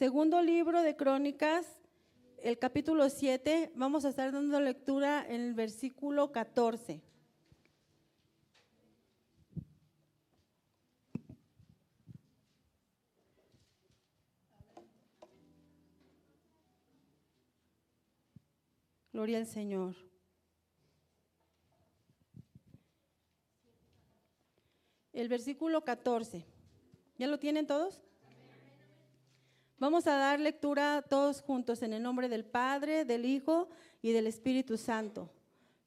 [0.00, 1.66] Segundo libro de Crónicas,
[2.38, 7.02] el capítulo 7, vamos a estar dando lectura en el versículo 14.
[19.12, 19.96] Gloria al Señor.
[25.12, 26.46] El versículo 14.
[27.18, 28.00] ¿Ya lo tienen todos?
[29.80, 33.70] Vamos a dar lectura todos juntos en el nombre del Padre, del Hijo
[34.02, 35.30] y del Espíritu Santo.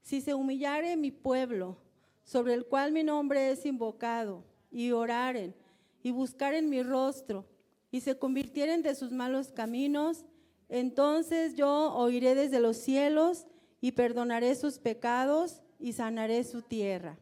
[0.01, 1.77] Si se humillare mi pueblo,
[2.23, 5.53] sobre el cual mi nombre es invocado, y oraren,
[6.01, 7.45] y buscaren mi rostro,
[7.91, 10.25] y se convirtieren de sus malos caminos,
[10.69, 13.45] entonces yo oiré desde los cielos
[13.79, 17.19] y perdonaré sus pecados y sanaré su tierra.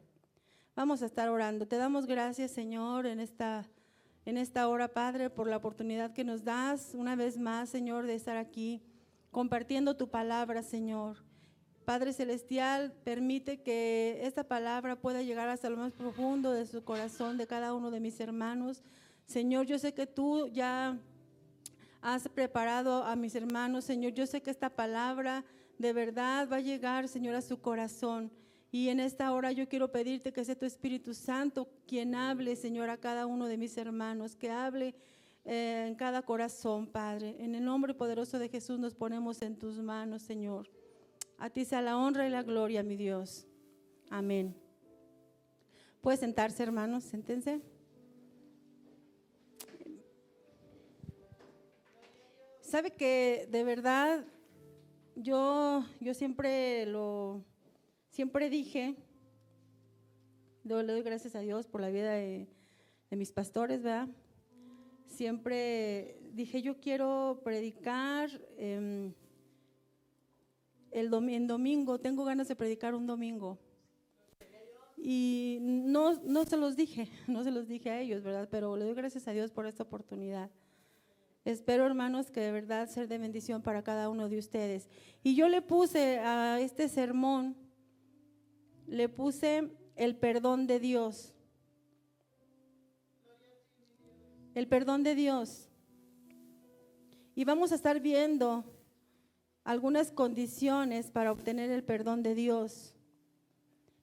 [0.74, 1.68] Vamos a estar orando.
[1.68, 3.68] Te damos gracias, Señor, en esta,
[4.26, 8.16] en esta hora, Padre, por la oportunidad que nos das una vez más, Señor, de
[8.16, 8.82] estar aquí
[9.32, 11.18] compartiendo tu palabra, Señor.
[11.86, 17.38] Padre Celestial, permite que esta palabra pueda llegar hasta lo más profundo de su corazón
[17.38, 18.84] de cada uno de mis hermanos.
[19.26, 21.00] Señor, yo sé que tú ya
[22.02, 24.14] has preparado a mis hermanos, Señor.
[24.14, 25.44] Yo sé que esta palabra
[25.80, 28.32] de verdad va a llegar, Señor, a su corazón.
[28.72, 32.90] Y en esta hora yo quiero pedirte que sea tu Espíritu Santo quien hable, Señor,
[32.90, 34.96] a cada uno de mis hermanos, que hable
[35.44, 37.36] eh, en cada corazón, Padre.
[37.40, 40.70] En el nombre poderoso de Jesús nos ponemos en tus manos, Señor.
[41.38, 43.46] A ti sea la honra y la gloria, mi Dios.
[44.10, 44.56] Amén.
[46.02, 47.62] Puede sentarse, hermanos, sentense.
[52.62, 54.26] Sabe que de verdad
[55.16, 57.44] yo, yo siempre lo,
[58.12, 58.96] siempre dije,
[60.64, 62.48] le doy gracias a Dios por la vida de,
[63.10, 64.08] mis pastores, ¿verdad?
[65.08, 69.14] Siempre dije, yo quiero predicar em,
[70.92, 73.58] el en domingo, tengo ganas de predicar un domingo.
[74.98, 78.48] Y no, no se los dije, no se los dije a ellos, ¿verdad?
[78.50, 80.50] Pero le doy gracias a Dios por esta oportunidad.
[81.44, 84.88] Espero, hermanos, que de verdad sea de bendición para cada uno de ustedes.
[85.24, 87.58] Y yo le puse a este sermón,
[88.92, 91.34] le puse el perdón de Dios.
[94.54, 95.70] El perdón de Dios.
[97.34, 98.66] Y vamos a estar viendo
[99.64, 102.94] algunas condiciones para obtener el perdón de Dios.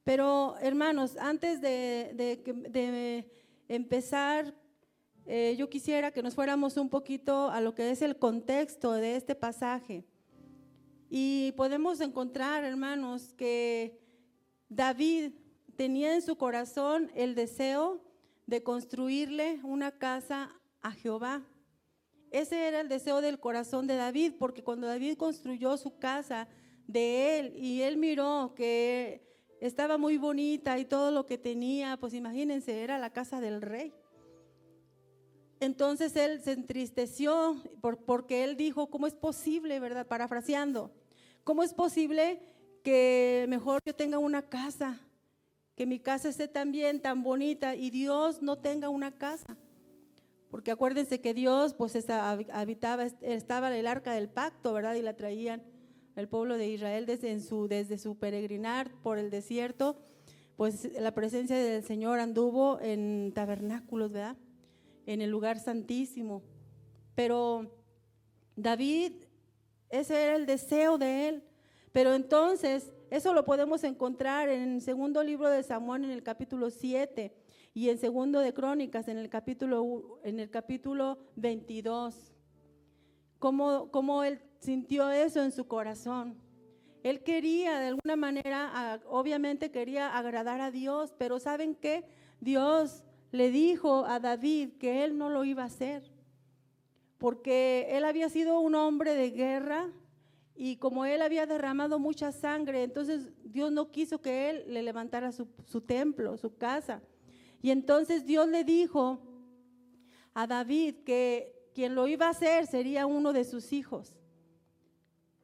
[0.04, 3.30] Pero, hermanos, antes de,
[3.68, 4.54] empezar
[5.26, 9.16] eh, yo quisiera que nos fuéramos un poquito a lo que es el contexto de
[9.16, 10.06] este pasaje.
[11.10, 14.07] Y podemos encontrar, hermanos, que
[14.68, 15.32] David
[15.76, 18.02] tenía en su corazón el deseo
[18.46, 20.50] de construirle una casa
[20.82, 21.42] a Jehová.
[22.30, 26.48] Ese era el deseo del corazón de David, porque cuando David construyó su casa
[26.86, 29.26] de él y él miró que
[29.60, 33.92] estaba muy bonita y todo lo que tenía, pues imagínense, era la casa del rey.
[35.60, 37.62] Entonces él se entristeció
[38.06, 40.06] porque él dijo, ¿cómo es posible, verdad?
[40.06, 40.92] Parafraseando,
[41.42, 42.40] ¿cómo es posible
[42.88, 44.98] que mejor yo tenga una casa,
[45.76, 49.58] que mi casa esté tan bien, tan bonita y Dios no tenga una casa?
[50.50, 54.94] Porque acuérdense que Dios pues habitaba, estaba el arca del pacto, ¿verdad?
[54.94, 55.62] Y la traían
[56.16, 59.98] el pueblo de Israel desde, su, desde su peregrinar por el desierto,
[60.56, 64.38] pues la presencia del Señor anduvo en tabernáculos, ¿verdad?
[65.04, 66.42] en el lugar santísimo.
[67.14, 67.70] Pero
[68.56, 69.12] David,
[69.90, 71.47] ese era el deseo de él.
[71.98, 76.70] Pero entonces, eso lo podemos encontrar en el segundo libro de Samuel, en el capítulo
[76.70, 77.34] 7,
[77.74, 82.36] y en segundo de Crónicas, en el capítulo, en el capítulo 22.
[83.40, 86.36] Cómo, cómo él sintió eso en su corazón.
[87.02, 92.04] Él quería, de alguna manera, obviamente quería agradar a Dios, pero ¿saben qué?
[92.38, 93.02] Dios
[93.32, 96.08] le dijo a David que él no lo iba a hacer,
[97.18, 99.90] porque él había sido un hombre de guerra
[100.60, 105.30] y como él había derramado mucha sangre, entonces Dios no quiso que él le levantara
[105.30, 105.46] su,
[105.80, 107.00] templo, su casa.
[107.62, 109.20] Y entonces Dios le dijo
[110.34, 114.16] a David que quien lo iba a hacer sería uno de sus hijos.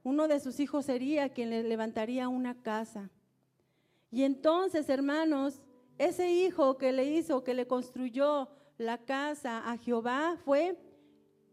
[0.03, 3.09] Uno de sus hijos sería quien le levantaría una casa.
[4.11, 5.63] Y entonces, hermanos,
[5.97, 10.77] ese hijo que le hizo, que le construyó la casa a Jehová fue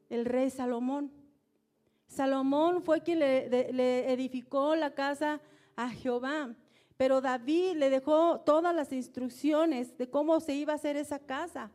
[0.09, 1.20] el rey Salomón.
[2.11, 5.39] Salomón fue quien le, edificó la casa
[5.77, 6.53] a Jehová.
[6.97, 11.71] Pero David le dejó todas las instrucciones de cómo se iba a hacer esa casa.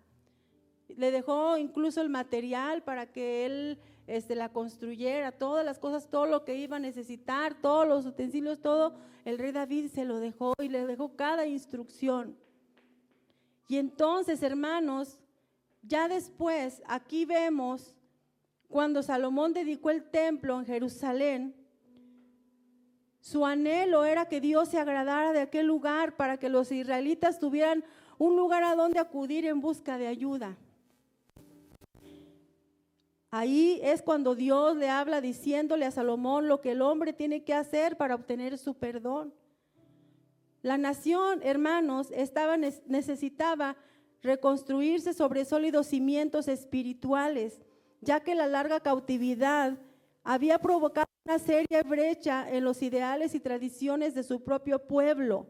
[0.88, 6.26] Le dejó incluso el material para que él este, la construyera, todas las cosas, todo
[6.26, 8.94] lo que iba a necesitar, todos los utensilios, todo,
[9.24, 12.36] el rey David se lo dejó y le dejó cada instrucción.
[13.68, 15.18] Y entonces, hermanos,
[15.82, 17.95] ya después, aquí vemos
[18.68, 21.54] cuando Salomón dedicó el templo en Jerusalén,
[23.20, 27.84] su anhelo era que Dios se agradara de aquel lugar para que los israelitas tuvieran
[28.18, 30.56] un lugar a donde acudir en busca de ayuda.
[33.30, 37.52] Ahí es cuando Dios le habla diciéndole a Salomón lo que el hombre tiene que
[37.52, 39.34] hacer para obtener su perdón.
[40.62, 43.76] La nación, hermanos, estaba, necesitaba
[44.22, 47.60] reconstruirse sobre sólidos cimientos espirituales,
[48.00, 49.78] ya que la larga cautividad
[50.22, 55.46] había provocado una seria brecha en los ideales y tradiciones de su propio pueblo.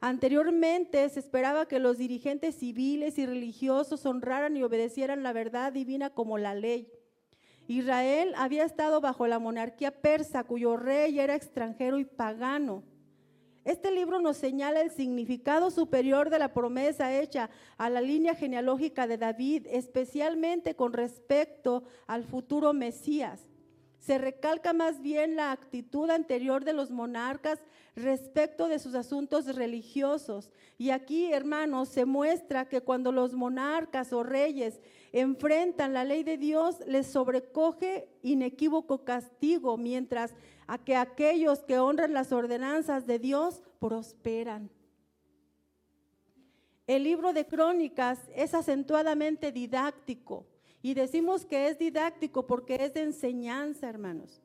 [0.00, 6.10] Anteriormente se esperaba que los dirigentes civiles y religiosos honraran y obedecieran la verdad divina
[6.10, 6.92] como la ley.
[7.66, 12.84] Israel había estado bajo la monarquía persa, cuyo rey era extranjero y pagano.
[13.66, 19.08] Este libro nos señala el significado superior de la promesa hecha a la línea genealógica
[19.08, 23.40] de David, especialmente con respecto al futuro Mesías.
[23.98, 27.58] Se recalca más bien la actitud anterior de los monarcas
[27.96, 30.52] respecto de sus asuntos religiosos.
[30.78, 34.80] Y aquí, hermanos, se muestra que cuando los monarcas o reyes
[35.10, 40.36] enfrentan la ley de Dios, les sobrecoge inequívoco castigo, mientras
[40.66, 44.70] a que aquellos que honran las ordenanzas de Dios prosperan.
[46.86, 50.46] El libro de Crónicas es acentuadamente didáctico
[50.82, 54.40] y decimos que es didáctico porque es de enseñanza, hermanos.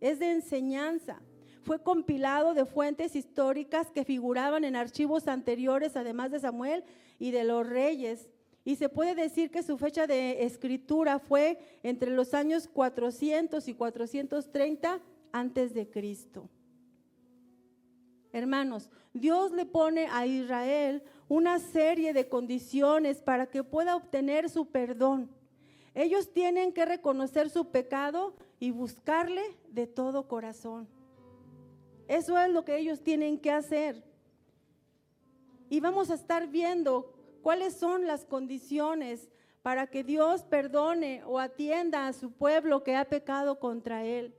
[0.00, 1.22] Es de enseñanza.
[1.62, 6.84] Fue compilado de fuentes históricas que figuraban en archivos anteriores, además de Samuel
[7.18, 8.28] y de los reyes.
[8.62, 13.74] Y se puede decir que su fecha de escritura fue entre los años 400 y
[13.74, 15.00] 430
[15.32, 16.48] antes de Cristo.
[18.32, 24.66] Hermanos, Dios le pone a Israel una serie de condiciones para que pueda obtener su
[24.66, 25.30] perdón.
[25.94, 30.86] Ellos tienen que reconocer su pecado y buscarle de todo corazón.
[32.08, 34.04] Eso es lo que ellos tienen que hacer.
[35.70, 37.12] Y vamos a estar viendo
[37.42, 39.30] cuáles son las condiciones
[39.62, 44.34] para que Dios perdone o atienda a su pueblo que ha pecado contra él.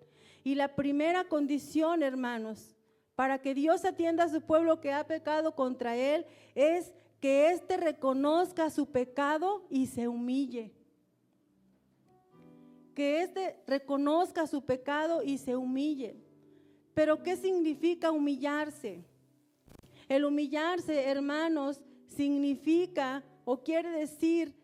[0.48, 2.74] Y la primera condición, hermanos,
[3.16, 7.76] para que Dios atienda a su pueblo que ha pecado contra él es que éste
[7.76, 10.72] reconozca su pecado y se humille.
[12.96, 16.16] Que éste reconozca su pecado y se humille.
[16.94, 19.04] Pero ¿qué significa humillarse?
[20.08, 24.56] El humillarse, hermanos, significa o quiere decir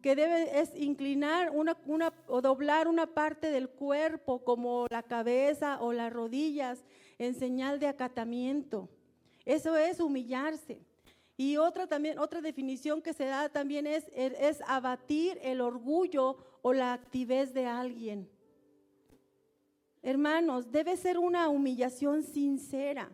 [0.00, 5.80] que debe es inclinar una, una, o doblar una parte del cuerpo como la cabeza
[5.80, 6.82] o las rodillas
[7.18, 8.88] en señal de acatamiento.
[9.44, 10.80] Eso es humillarse.
[11.36, 16.72] Y otra también, otra definición que se da también es, es abatir el orgullo o
[16.72, 18.28] la activez de alguien.
[20.02, 23.10] Hermanos, debe ser una humillación sincera.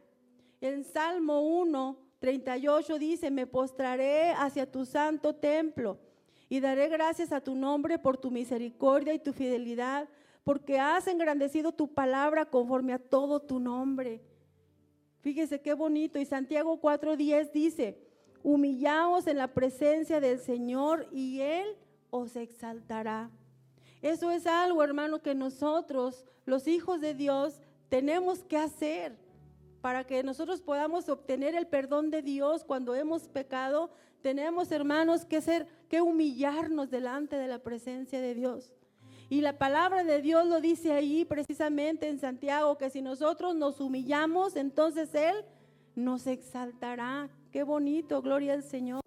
[0.60, 5.98] En Salmo 1, 38 dice, me postraré hacia tu santo templo
[6.48, 10.08] y daré gracias a tu nombre por tu misericordia y tu fidelidad,
[10.44, 14.20] porque has engrandecido tu palabra conforme a todo tu nombre.
[15.20, 16.18] Fíjese qué bonito.
[16.20, 17.98] Y Santiago 4:10 dice,
[18.42, 21.66] humillaos en la presencia del Señor y Él
[22.10, 23.30] os exaltará.
[24.02, 29.16] Eso es algo, hermano, que nosotros, los hijos de Dios, tenemos que hacer
[29.80, 33.90] para que nosotros podamos obtener el perdón de Dios cuando hemos pecado.
[34.20, 38.72] Tenemos, hermanos, que ser, que humillarnos delante de la presencia de Dios.
[39.28, 43.80] Y la palabra de Dios lo dice ahí precisamente en Santiago, que si nosotros nos
[43.80, 45.44] humillamos, entonces Él
[45.96, 47.28] nos exaltará.
[47.50, 49.02] Qué bonito, gloria al Señor.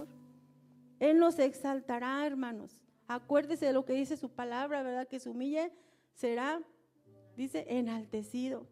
[0.99, 2.81] Él nos exaltará, hermanos.
[3.07, 5.07] Acuérdese de lo que dice su palabra, ¿verdad?
[5.07, 5.71] Que se humille
[6.13, 6.61] será,
[7.37, 8.67] dice, enaltecido.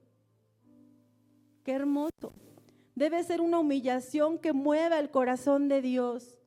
[1.64, 2.34] Qué hermoso.
[2.94, 6.38] Debe ser una humillación que mueva el corazón de Dios.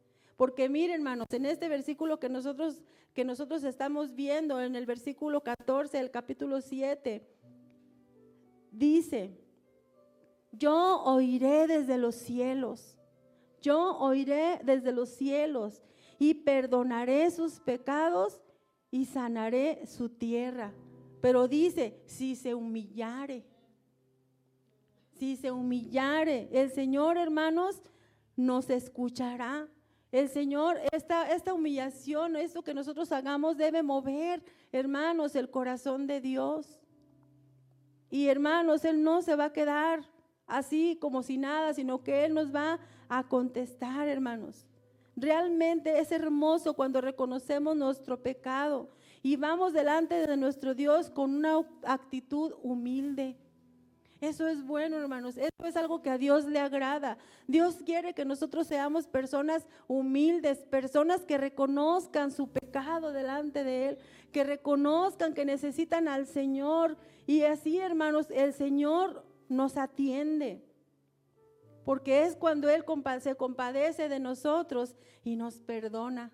[0.41, 2.83] Porque miren, hermanos, en este versículo que nosotros,
[3.13, 7.23] que nosotros estamos viendo, en el versículo 14 del capítulo 7,
[8.73, 9.37] dice,
[10.51, 12.97] yo oiré desde los cielos,
[13.61, 15.83] yo oiré desde los cielos
[16.19, 18.41] y perdonaré sus pecados
[18.91, 20.73] y sanaré su tierra.
[21.21, 23.45] Pero dice, si se humillare,
[25.19, 27.83] si se humillare, el Señor, hermanos,
[28.37, 29.69] nos escuchará.
[30.13, 36.21] El Señor, esta, esta humillación, esto que nosotros hagamos debe mover hermanos, el corazón de
[36.21, 36.79] Dios.
[38.11, 40.05] Y hermanos, Él no se va a quedar
[40.47, 44.67] así como si nada, sino que Él nos va a contestar, hermanos.
[45.17, 48.91] Realmente es hermoso cuando reconocemos nuestro pecado
[49.23, 53.37] y vamos delante de nuestro Dios con una actitud humilde.
[54.21, 55.39] Eso es bueno, hermanos.
[55.39, 57.17] Eso es algo que a Dios le agrada.
[57.47, 63.99] Dios quiere que nosotros seamos personas humildes, personas que reconozcan su pecado delante de Él,
[64.31, 66.99] que reconozcan que necesitan al Señor.
[67.27, 70.63] Y así, hermanos, el Señor nos atiende.
[71.87, 72.85] Porque es cuando Él
[73.21, 76.31] se compadece de nosotros y nos perdona.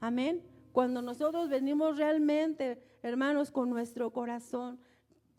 [0.00, 0.42] Amén.
[0.72, 4.78] Cuando nosotros venimos realmente, hermanos, con nuestro corazón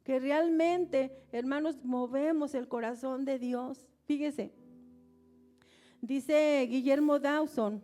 [0.07, 3.85] que realmente, hermanos, movemos el corazón de Dios.
[4.05, 4.53] Fíjese,
[5.99, 7.83] dice Guillermo Dawson,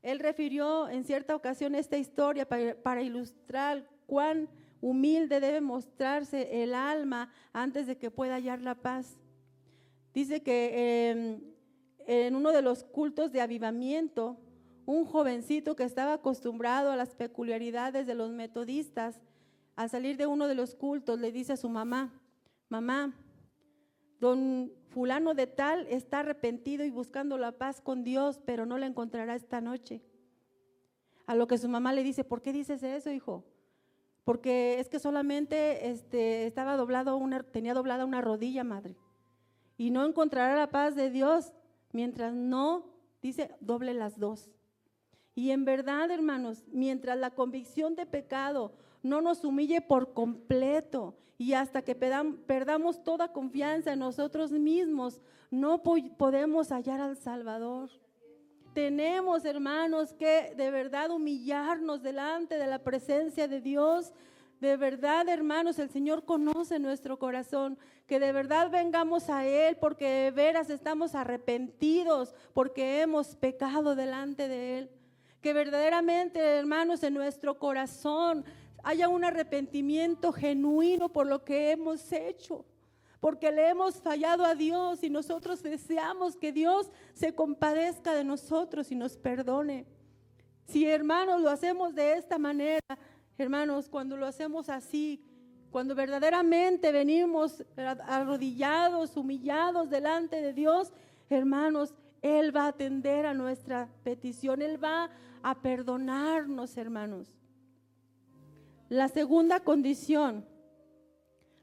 [0.00, 4.48] él refirió en cierta ocasión esta historia para, ilustrar cuán
[4.80, 9.18] humilde debe mostrarse el alma antes de que pueda hallar la paz.
[10.14, 11.40] Dice que em,
[12.06, 14.38] en uno de los cultos de avivamiento,
[14.84, 19.20] un jovencito que estaba acostumbrado a las peculiaridades de los metodistas,
[19.76, 22.12] al salir de uno de los cultos, le dice a su mamá,
[22.70, 23.14] mamá,
[24.18, 28.86] don fulano de tal está arrepentido y buscando la paz con Dios, pero no la
[28.86, 30.02] encontrará esta noche.
[31.26, 33.44] A lo que su mamá le dice, ¿por qué dices eso, hijo?
[34.24, 38.96] Porque es que solamente este, estaba doblado una, tenía doblada una rodilla, madre.
[39.76, 41.52] Y no encontrará la paz de Dios
[41.92, 42.86] mientras no,
[43.20, 44.50] dice, doble las dos.
[45.34, 48.72] Y en verdad, hermanos, mientras la convicción de pecado
[49.08, 55.20] no nos humille por completo y hasta que perdamos toda confianza en nosotros mismos,
[55.50, 57.90] no podemos hallar al Salvador.
[58.72, 64.12] Tenemos, hermanos, que de verdad humillarnos delante de la presencia de Dios.
[64.60, 67.78] De verdad, hermanos, el Señor conoce nuestro corazón.
[68.06, 74.48] Que de verdad vengamos a Él porque de veras estamos arrepentidos porque hemos pecado delante
[74.48, 74.90] de Él.
[75.40, 78.44] Que verdaderamente, hermanos, en nuestro corazón
[78.82, 82.64] haya un arrepentimiento genuino por lo que hemos hecho,
[83.20, 88.92] porque le hemos fallado a Dios y nosotros deseamos que Dios se compadezca de nosotros
[88.92, 89.86] y nos perdone.
[90.68, 92.80] Si hermanos lo hacemos de esta manera,
[93.38, 95.22] hermanos, cuando lo hacemos así,
[95.70, 100.92] cuando verdaderamente venimos arrodillados, humillados delante de Dios,
[101.28, 105.10] hermanos, Él va a atender a nuestra petición, Él va
[105.42, 107.36] a perdonarnos, hermanos.
[108.88, 110.46] La segunda condición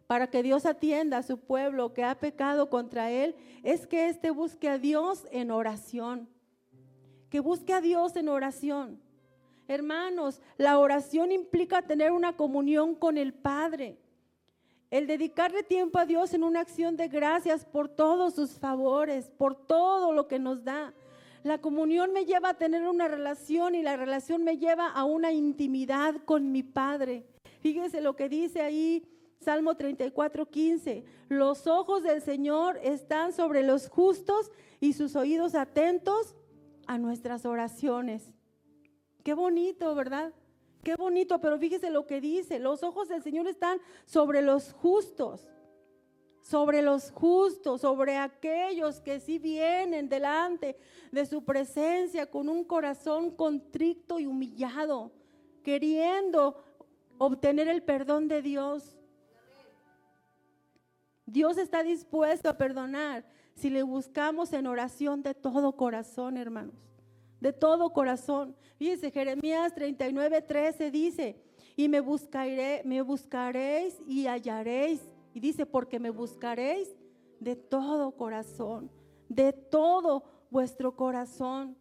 [0.08, 4.30] para que Dios atienda a su pueblo que ha pecado contra él es que éste
[4.32, 6.30] busque a Dios en oración.
[7.30, 9.02] Que busque a Dios en oración.
[9.68, 13.98] Hermanos, la oración implica tener una comunión con el Padre.
[14.92, 19.56] El dedicarle tiempo a Dios en una acción de gracias por todos sus favores, por
[19.56, 20.94] todo lo que nos da.
[21.44, 25.34] La comunión me lleva a tener una relación y la relación me lleva a una
[25.34, 27.26] intimidad con mi Padre.
[27.60, 29.06] Fíjense lo que dice ahí
[29.42, 31.04] Salmo 34, 15.
[31.28, 36.34] Los ojos del Señor están sobre los justos y sus oídos atentos
[36.88, 38.32] a nuestras oraciones.
[39.24, 40.34] Qué bonito, ¿verdad?
[40.82, 42.60] Qué bonito, pero fíjese lo que dice.
[42.60, 45.48] Los ojos del Señor están sobre los justos
[46.44, 50.78] sobre los justos, sobre aquellos que sí vienen delante
[51.12, 55.12] de su presencia con un corazón contrito y humillado,
[55.64, 56.62] queriendo
[57.18, 58.98] obtener el perdón de Dios.
[61.26, 66.76] Dios está dispuesto a perdonar si le buscamos en oración de todo corazón, hermanos.
[67.40, 68.56] De todo corazón.
[68.78, 71.42] Fíjense, Jeremías 39, 13 dice,
[71.78, 75.02] y me, buscaré, me buscaréis y hallaréis
[75.34, 76.90] y dice, porque me buscaréis
[77.40, 78.92] de todo corazón,
[79.30, 81.76] de todo vuestro corazón.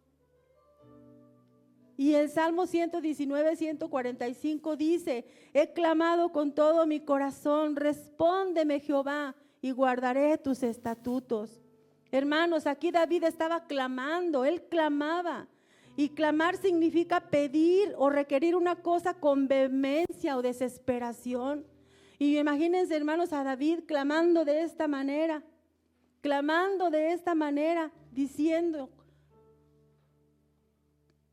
[1.95, 9.71] Y el Salmo 119, 145 dice, he clamado con todo mi corazón, respóndeme Jehová y
[9.71, 11.61] guardaré tus estatutos.
[12.11, 15.47] Hermanos, aquí David estaba clamando, él clamaba.
[15.95, 21.65] Y clamar significa pedir o requerir una cosa con vehemencia o desesperación.
[22.23, 25.43] Y imagínense, hermanos, a David clamando de esta manera,
[26.21, 28.89] clamando de esta manera, diciendo,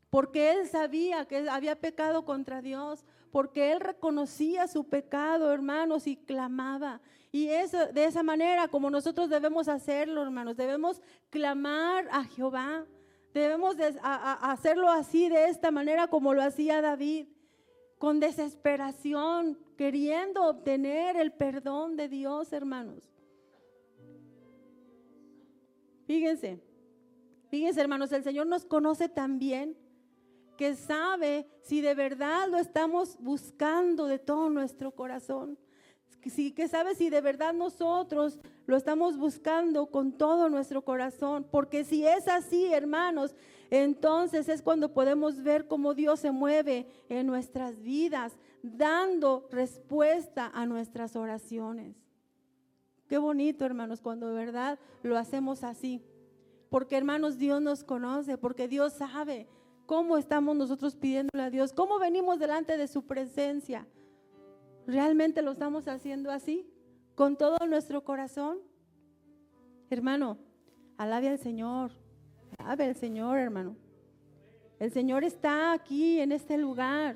[0.09, 6.17] porque él sabía que había pecado contra Dios, porque él reconocía su pecado, hermanos, y
[6.17, 6.99] clamaba.
[7.31, 12.85] Y eso, de esa manera, como nosotros debemos hacerlo, hermanos, debemos clamar a Jehová.
[13.33, 17.27] Debemos hacerlo así, de esta manera, como lo hacía David
[18.01, 23.07] con desesperación, queriendo obtener el perdón de Dios, hermanos.
[26.07, 26.59] Fíjense,
[27.51, 29.77] fíjense, hermanos, el Señor nos conoce también
[30.57, 35.59] que sabe si de verdad lo estamos buscando de todo nuestro corazón.
[36.29, 41.45] Sí, que sabe si de verdad nosotros lo estamos buscando con todo nuestro corazón.
[41.49, 43.35] Porque si es así, hermanos,
[43.69, 50.65] entonces es cuando podemos ver cómo Dios se mueve en nuestras vidas, dando respuesta a
[50.65, 51.95] nuestras oraciones.
[53.07, 56.01] Qué bonito, hermanos, cuando de verdad lo hacemos así.
[56.69, 59.47] Porque, hermanos, Dios nos conoce, porque Dios sabe
[59.91, 61.73] ¿Cómo estamos nosotros pidiéndole a Dios?
[61.73, 63.85] ¿Cómo venimos delante de su presencia?
[64.87, 66.67] ¿Realmente lo estamos haciendo así?
[67.15, 68.59] ¿Con todo nuestro corazón?
[69.89, 70.37] Hermano,
[70.97, 71.91] alabe al Señor.
[72.57, 73.75] Alabe al Señor, hermano.
[74.79, 77.15] El Señor está aquí en este lugar.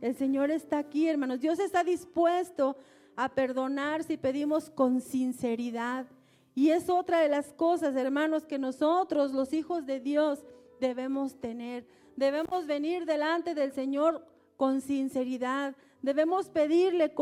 [0.00, 1.40] El Señor está aquí, hermanos.
[1.40, 2.76] Dios está dispuesto
[3.14, 6.06] a perdonar si pedimos con sinceridad.
[6.54, 10.44] Y es otra de las cosas, hermanos, que nosotros, los hijos de Dios,
[10.80, 11.86] debemos tener.
[12.16, 15.76] Debemos venir delante del Señor con sinceridad.
[16.02, 17.12] Debemos pedirle,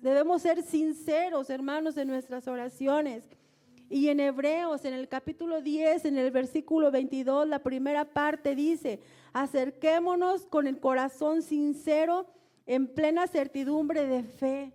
[0.00, 3.24] debemos ser sinceros, hermanos, en nuestras oraciones.
[3.88, 9.00] Y en Hebreos, en el capítulo 10, en el versículo 22, la primera parte dice,
[9.32, 12.26] acerquémonos con el corazón sincero,
[12.66, 14.72] en plena certidumbre de fe.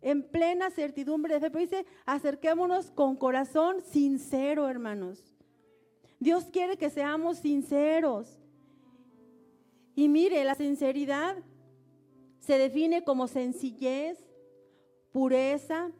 [0.00, 1.50] En plena certidumbre de fe.
[1.50, 5.34] Pero dice, acerquémonos con corazón sincero, hermanos.
[6.20, 8.38] Dios quiere que seamos sinceros.
[9.96, 11.36] Y mire, la sinceridad
[12.42, 14.18] se define como sencillez,
[15.12, 15.92] pureza,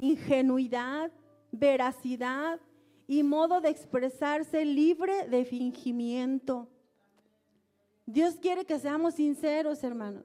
[0.00, 1.10] ingenuidad,
[1.50, 2.60] veracidad
[3.08, 6.68] y modo de expresarse libre de fingimiento.
[8.06, 10.24] Dios quiere que seamos sinceros, hermanos.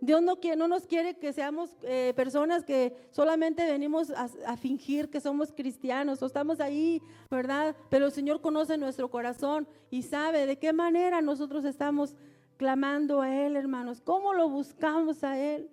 [0.00, 5.20] Dios no, no nos quiere que seamos eh, personas que solamente venimos a, fingir que
[5.20, 7.76] somos cristianos o estamos ahí, ¿verdad?
[7.90, 12.14] Pero el Señor conoce nuestro corazón y sabe de qué manera nosotros estamos
[12.60, 14.02] clamando a Él, hermanos.
[14.02, 15.70] ¿Cómo lo buscamos a Él?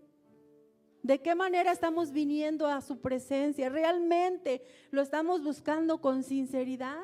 [1.04, 3.68] ¿De qué manera estamos viniendo a su presencia?
[3.68, 7.04] ¿Realmente lo estamos buscando con sinceridad?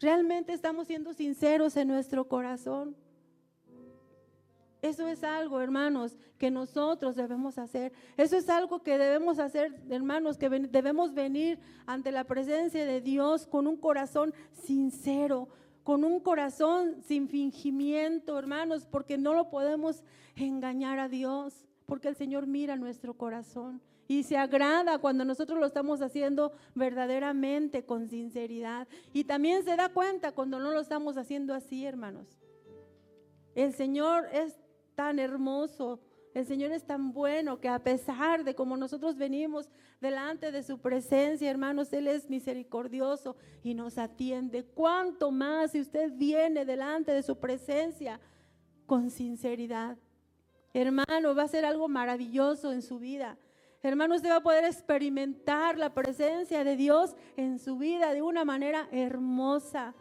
[0.00, 2.96] ¿Realmente estamos siendo sinceros en nuestro corazón?
[4.80, 7.92] Eso es algo, hermanos, que nosotros debemos hacer.
[8.16, 13.46] Eso es algo que debemos hacer, hermanos, que debemos venir ante la presencia de Dios
[13.46, 15.48] con un corazón sincero,
[15.84, 20.02] con un corazón sin fingimiento, hermanos, porque no lo podemos
[20.34, 25.66] engañar a Dios, porque el Señor mira nuestro corazón y se agrada cuando nosotros lo
[25.66, 28.86] estamos haciendo verdaderamente con sinceridad.
[29.12, 32.26] Y también se da cuenta cuando no lo estamos haciendo así, hermanos.
[33.54, 34.58] El Señor es
[34.94, 36.00] tan hermoso.
[36.34, 39.70] El Señor es tan bueno que a pesar de como nosotros venimos
[40.00, 44.64] delante de su presencia, hermanos, Él es misericordioso y nos atiende.
[44.64, 48.20] ¿Cuánto más si usted viene delante de su presencia
[48.84, 49.96] con sinceridad?
[50.72, 53.38] Hermano, va a ser algo maravilloso en su vida.
[53.80, 58.44] Hermano, usted va a poder experimentar la presencia de Dios en su vida de una
[58.44, 59.94] manera hermosa.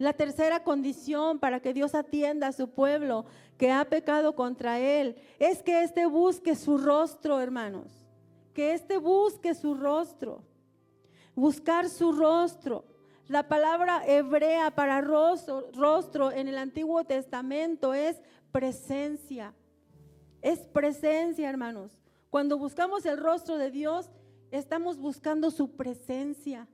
[0.00, 3.26] La tercera condición para que Dios atienda a su pueblo
[3.58, 8.08] que ha pecado contra él es que éste busque su rostro, hermanos.
[8.54, 10.42] Que éste busque su rostro.
[11.34, 12.86] Buscar su rostro.
[13.28, 19.52] La palabra hebrea para rostro, rostro en el Antiguo Testamento es presencia.
[20.40, 21.98] Es presencia, hermanos.
[22.30, 24.10] Cuando buscamos el rostro de Dios,
[24.50, 26.66] estamos buscando su presencia.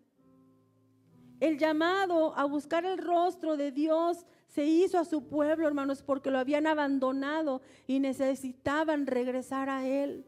[1.40, 6.30] El llamado a buscar el rostro de Dios se hizo a su pueblo, hermanos, porque
[6.30, 10.24] lo habían abandonado y necesitaban regresar a Él.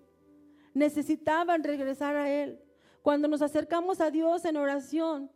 [0.74, 2.60] Necesitaban regresar a Él.
[3.00, 5.30] Cuando nos acercamos a Dios en oración,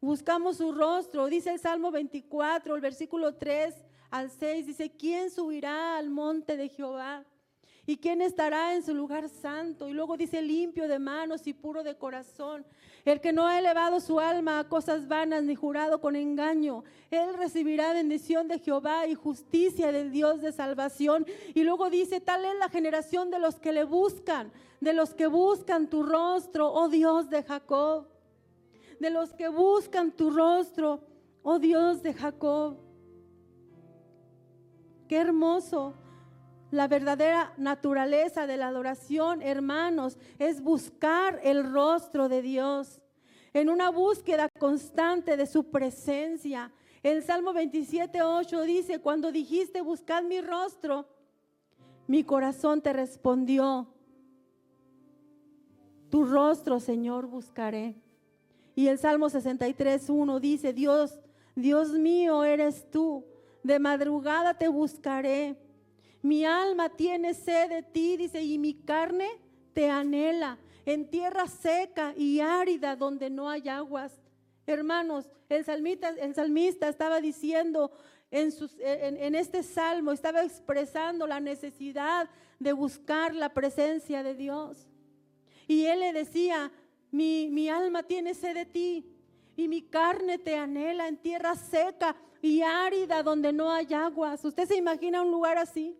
[0.00, 1.26] buscamos su rostro.
[1.26, 3.74] Dice el Salmo 24, el versículo 3
[4.10, 7.24] al 6, dice, ¿quién subirá al monte de Jehová?
[7.86, 9.88] ¿Y quién estará en su lugar santo?
[9.88, 12.64] Y luego dice limpio de manos y puro de corazón.
[13.04, 16.84] El que no ha elevado su alma a cosas vanas ni jurado con engaño.
[17.10, 21.26] Él recibirá bendición de Jehová y justicia del Dios de salvación.
[21.54, 25.26] Y luego dice, tal es la generación de los que le buscan, de los que
[25.26, 28.06] buscan tu rostro, oh Dios de Jacob.
[28.98, 31.00] De los que buscan tu rostro,
[31.42, 32.76] oh Dios de Jacob.
[35.08, 35.94] Qué hermoso
[36.70, 43.00] la verdadera naturaleza de la adoración, hermanos, es buscar el rostro de Dios
[43.52, 46.72] en una búsqueda constante de su presencia.
[47.02, 51.08] El Salmo 27, 8 dice, cuando dijiste, buscad mi rostro,
[52.06, 53.88] mi corazón te respondió,
[56.10, 57.96] tu rostro, Señor, buscaré.
[58.74, 61.20] Y el Salmo 63, 1 dice, Dios,
[61.54, 63.24] Dios mío eres tú,
[63.62, 65.56] de madrugada te buscaré.
[66.22, 69.28] Mi alma tiene sed de ti, dice, y mi carne
[69.72, 74.20] te anhela en tierra seca y árida donde no hay aguas.
[74.66, 77.90] Hermanos, el salmista, estaba diciendo
[78.30, 82.28] en, este salmo, estaba expresando la necesidad
[82.58, 84.86] de buscar la presencia de Dios.
[85.66, 86.70] Y él le decía,
[87.10, 89.16] mi alma tiene sed de ti
[89.56, 94.44] y mi carne te anhela en tierra seca y árida donde no hay aguas.
[94.44, 95.98] ¿Usted se imagina un lugar así?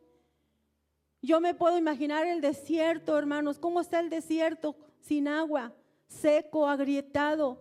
[1.22, 3.58] Yo me puedo imaginar el desierto, hermanos.
[3.58, 5.74] ¿Cómo está el desierto sin agua?
[6.08, 7.58] Seco, agrietado,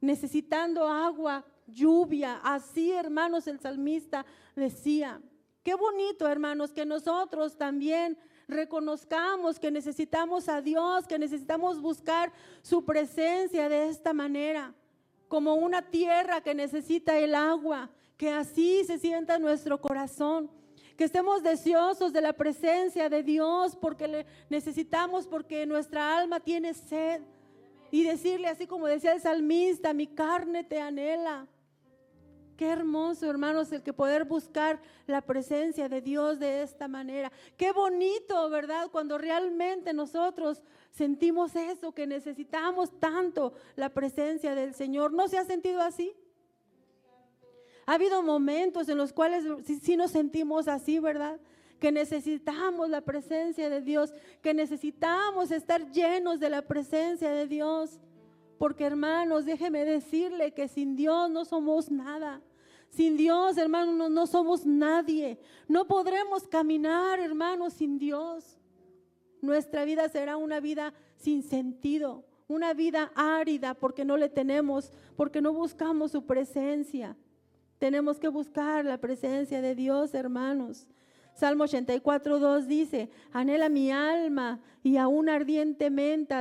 [0.00, 2.40] necesitando agua, lluvia.
[2.44, 5.20] Así, hermanos, el salmista decía.
[5.62, 12.84] Qué bonito, hermanos, que nosotros también reconozcamos que necesitamos a Dios, que necesitamos buscar su
[12.84, 14.74] presencia de esta manera,
[15.28, 20.50] como una tierra que necesita el agua, que así se sienta nuestro corazón
[20.96, 27.22] que estemos deseosos de la presencia de Dios porque necesitamos, porque nuestra alma tiene sed.
[27.90, 31.46] Y decirle así como decía el salmista, mi carne te anhela.
[32.56, 37.32] Qué hermoso, hermanos, el que poder buscar la presencia de Dios de esta manera.
[37.56, 38.88] Qué bonito, ¿verdad?
[38.92, 45.12] Cuando realmente nosotros sentimos eso, que necesitamos tanto la presencia del Señor.
[45.12, 46.14] ¿No se ha sentido así?
[47.86, 49.44] Ha habido momentos en los cuales
[49.82, 51.38] sí, nos sentimos así, ¿verdad?
[51.78, 58.00] Que necesitamos la presencia de Dios, que necesitamos estar llenos de la presencia de Dios.
[58.58, 62.40] Porque hermanos, déjeme decirle que sin Dios no somos nada.
[62.88, 65.38] Sin Dios, hermanos, no, no, somos nadie.
[65.66, 68.56] No podremos caminar, hermanos, sin Dios.
[69.42, 75.42] Nuestra vida será una vida sin sentido, una vida árida porque no le tenemos, porque
[75.42, 77.16] no buscamos su presencia.
[77.78, 80.86] Tenemos que buscar la presencia de Dios, hermanos.
[81.34, 86.34] Salmo 84, 2 dice, anhela mi alma y aún ardientemente,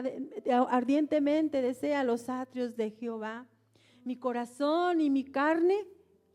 [0.69, 3.47] ardientemente desea los atrios de Jehová.
[4.03, 5.87] Mi corazón y mi carne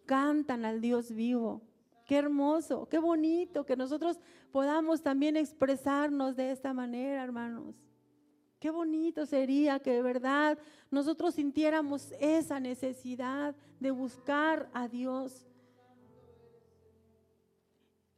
[0.07, 1.63] cantan al Dios vivo.
[2.05, 4.19] Qué hermoso, qué bonito que nosotros
[4.51, 7.77] podamos también expresarnos de esta manera, hermanos.
[8.59, 10.59] Qué bonito sería que de verdad
[10.91, 15.47] nosotros sintiéramos esa necesidad de buscar a Dios.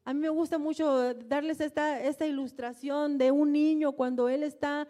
[0.05, 4.88] A mí me gusta mucho darles esta, esta ilustración de un niño cuando él está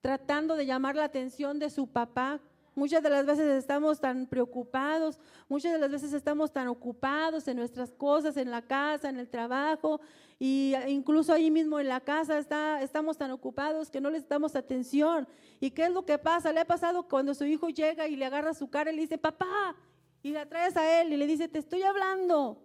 [0.00, 2.40] tratando de llamar la atención de su papá
[2.78, 7.56] Muchas de las veces estamos tan preocupados, muchas de las veces estamos tan ocupados en
[7.56, 10.00] nuestras cosas, en la casa, en el trabajo,
[10.38, 14.54] y incluso ahí mismo en la casa está, estamos tan ocupados que no les damos
[14.54, 15.26] atención.
[15.58, 16.52] ¿Y qué es lo que pasa?
[16.52, 19.18] Le ha pasado cuando su hijo llega y le agarra su cara y le dice,
[19.18, 19.74] papá,
[20.22, 22.62] y la traes a él y le dice, te estoy hablando.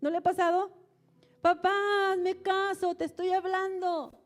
[0.00, 0.72] ¿No le ha pasado?
[1.42, 4.23] Papá, me caso, te estoy hablando.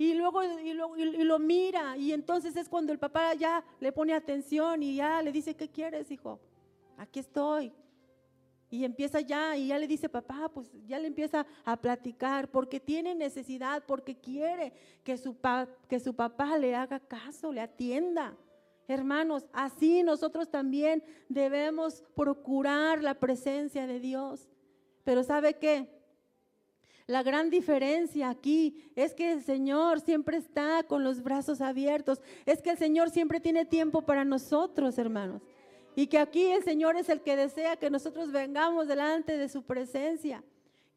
[0.00, 3.92] Y luego y lo, y lo, mira y entonces es cuando el papá ya le
[3.92, 6.40] pone atención y ya le dice, ¿qué quieres, hijo?
[6.96, 7.70] Aquí estoy.
[8.70, 12.80] Y empieza ya y ya le dice, papá, pues ya le empieza a platicar porque
[12.80, 14.72] tiene necesidad, porque quiere
[15.04, 15.36] que su,
[15.86, 18.34] que su papá le haga caso, le atienda.
[18.88, 24.48] Hermanos, así nosotros también debemos procurar la presencia de Dios.
[25.04, 25.99] Pero ¿sabe qué?
[27.10, 32.20] La gran diferencia aquí es que el Señor siempre está con los brazos abiertos.
[32.46, 35.42] Es que el Señor siempre tiene tiempo para nosotros, hermanos.
[35.96, 39.64] Y que aquí el Señor es el que desea que nosotros vengamos delante de su
[39.64, 40.44] presencia.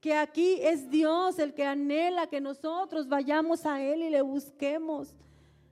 [0.01, 5.15] Que aquí es Dios el que anhela que nosotros vayamos a Él y le busquemos.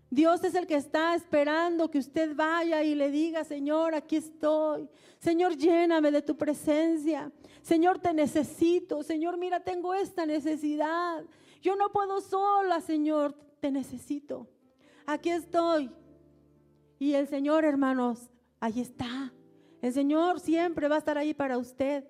[0.09, 4.89] Dios es el que está esperando que usted vaya y le diga, Señor, aquí estoy.
[5.19, 7.31] Señor, lléname de tu presencia.
[7.61, 9.03] Señor, te necesito.
[9.03, 11.23] Señor, mira, tengo esta necesidad.
[11.61, 14.47] Yo no puedo sola, Señor, te necesito.
[15.05, 15.91] Aquí estoy.
[16.97, 19.31] Y el Señor, hermanos, ahí está.
[19.81, 22.05] El Señor siempre va a estar ahí para usted.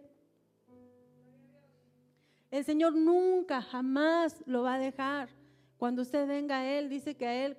[2.50, 5.30] El Señor nunca, jamás lo va a dejar.
[5.78, 7.58] Cuando usted venga a Él, dice que a Él,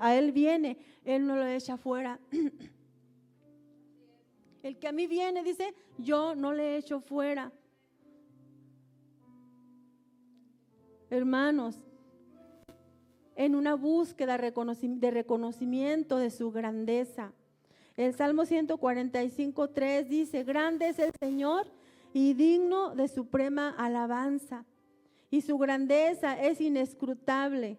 [0.00, 2.18] a Él viene, Él no lo echa fuera.
[4.64, 7.52] El que a mí viene, dice, yo no le echo fuera.
[11.10, 11.76] Hermanos,
[13.36, 17.34] en una búsqueda de reconocimiento de su grandeza,
[17.98, 21.66] El Salmo 145, 3 dice, grande es el Señor
[22.14, 24.64] y digno de suprema alabanza,
[25.30, 27.76] y su grandeza es inescrutable.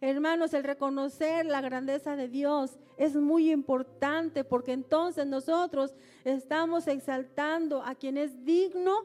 [0.00, 7.82] Hermanos, el reconocer la grandeza de Dios es muy importante porque entonces nosotros estamos exaltando
[7.82, 9.04] a quien es digno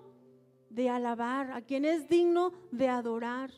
[0.70, 3.52] de alabar, a quien es digno de adorar.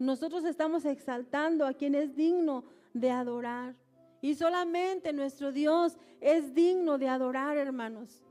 [0.00, 3.76] Nosotros estamos exaltando a quien es digno de adorar.
[4.20, 8.22] Y solamente nuestro Dios es digno de adorar, hermanos.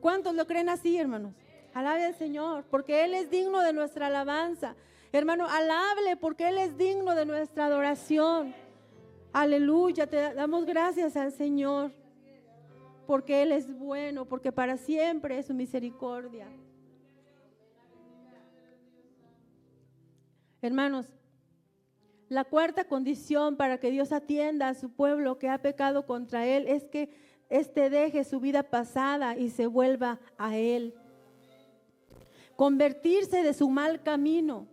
[0.00, 1.34] ¿Cuántos lo creen así, hermanos?
[1.72, 4.74] Alabe al Señor, porque Él es digno de nuestra alabanza.
[5.12, 8.54] Hermano, alable porque Él es digno de nuestra adoración.
[9.30, 11.92] Aleluya, te damos gracias al Señor,
[13.06, 16.48] porque Él es bueno, porque para siempre es su misericordia.
[20.62, 21.06] Hermanos,
[22.30, 26.66] la cuarta condición para que Dios atienda a su pueblo que ha pecado contra Él
[26.68, 27.10] es que
[27.50, 30.94] éste deje su vida pasada y se vuelva a Él.
[32.56, 34.71] Convertirse de su mal camino.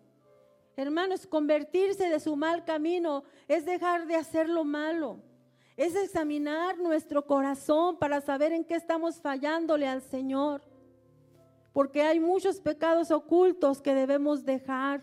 [0.79, 5.19] Hermanos, convertirse de su mal camino es dejar de hacer lo malo.
[5.75, 10.63] Es examinar nuestro corazón para saber en qué estamos fallándole al Señor.
[11.73, 15.01] Porque hay muchos pecados ocultos que debemos dejar.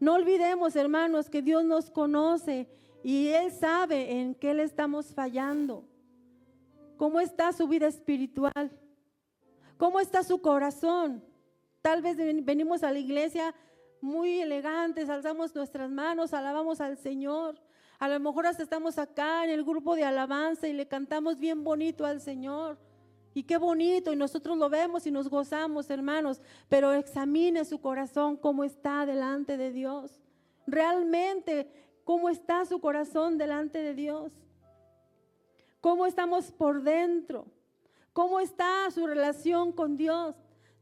[0.00, 2.68] No olvidemos, hermanos, que Dios nos conoce
[3.02, 5.86] y Él sabe en qué le estamos fallando.
[6.98, 8.70] ¿Cómo está su vida espiritual?
[9.78, 11.24] ¿Cómo está su corazón?
[11.80, 13.54] Tal vez venimos a la iglesia
[14.00, 17.60] muy elegantes, alzamos nuestras manos, alabamos al Señor.
[17.98, 21.64] A lo mejor hasta estamos acá en el grupo de alabanza y le cantamos bien
[21.64, 22.78] bonito al Señor.
[23.34, 28.36] Y qué bonito, y nosotros lo vemos y nos gozamos, hermanos, pero examine su corazón
[28.36, 30.20] cómo está delante de Dios.
[30.66, 31.70] Realmente,
[32.04, 34.32] cómo está su corazón delante de Dios.
[35.80, 37.46] Cómo estamos por dentro.
[38.12, 40.34] Cómo está su relación con Dios.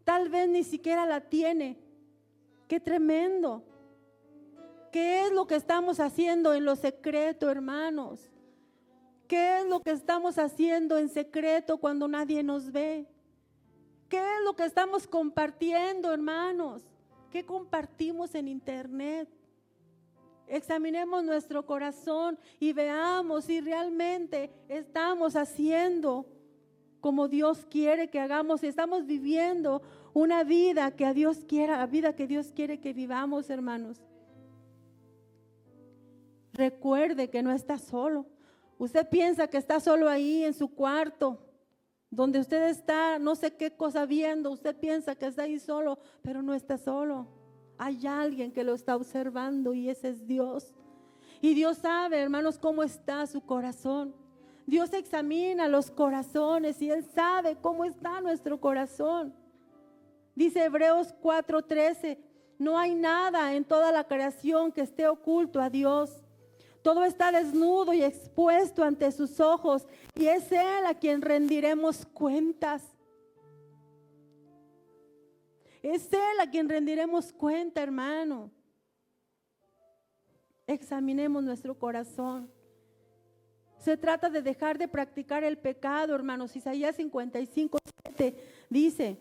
[0.05, 1.79] Tal vez ni siquiera la tiene.
[2.69, 3.63] Qué tremendo.
[4.93, 8.31] ¿Qué es lo que estamos haciendo en lo secreto, hermanos?
[9.29, 13.07] ¿Qué es lo que estamos haciendo en secreto cuando nadie nos ve?
[14.09, 16.87] ¿Qué es lo que estamos compartiendo, hermanos?
[17.31, 19.29] ¿Qué compartimos en internet?
[20.47, 26.25] Examinemos nuestro corazón y veamos si realmente estamos haciendo
[27.01, 29.83] como Dios quiere que hagamos, si estamos viviendo
[30.17, 34.01] una vida que a Dios quiera, la vida que Dios quiere que vivamos, hermanos.
[36.55, 38.25] Recuerde que no está solo.
[38.79, 41.39] Usted piensa que está solo ahí en su cuarto,
[42.09, 46.41] donde usted está, no sé qué cosa viendo, usted piensa que está ahí solo, pero
[46.41, 47.29] no está solo.
[47.77, 50.73] Hay alguien que lo está observando y ese es Dios.
[51.43, 54.15] Y Dios sabe, hermanos, cómo está su corazón.
[54.65, 59.35] Dios examina los corazones y Él sabe cómo está nuestro corazón.
[60.37, 62.19] Dice Hebreos 4:13,
[62.59, 66.23] no hay nada en toda la creación que esté oculto a Dios.
[66.83, 72.83] Todo está desnudo y expuesto ante sus ojos y es Él a quien rendiremos cuentas.
[75.83, 78.51] Es Él a quien rendiremos cuenta, hermano.
[80.67, 82.51] Examinemos nuestro corazón.
[83.79, 86.55] Se trata de dejar de practicar el pecado, hermanos.
[86.57, 88.37] Isaías 55, 7
[88.69, 89.19] dice,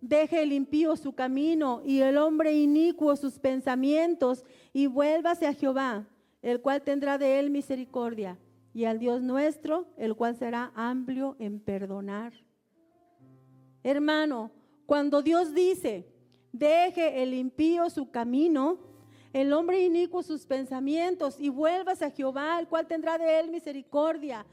[0.00, 6.06] deje el impío su camino y el hombre inicuo sus pensamientos y vuélvase a Jehová
[6.46, 8.38] el cual tendrá de él misericordia,
[8.72, 12.34] y al Dios nuestro, el cual será amplio en perdonar.
[13.82, 14.52] Hermano,
[14.86, 16.06] cuando Dios dice,
[16.52, 18.78] deje el impío su camino,
[19.32, 24.46] el hombre inicuo sus pensamientos, y vuelvas a Jehová, el cual tendrá de él misericordia.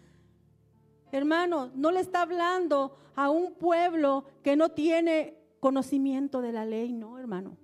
[1.14, 6.92] Hermano, no le está hablando a un pueblo que no tiene conocimiento de la ley,
[6.92, 7.58] no, hermano.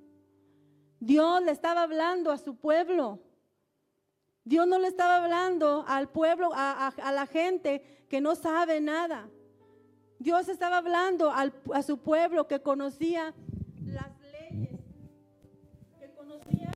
[1.01, 3.19] Dios le estaba hablando a su pueblo
[4.49, 9.29] Dios no le estaba hablando al pueblo, a, la gente que no sabe nada.
[10.17, 13.35] Dios estaba hablando a su pueblo que conocía
[13.85, 14.79] las leyes,
[15.99, 16.71] que conocía